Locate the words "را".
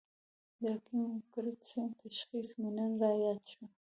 3.01-3.11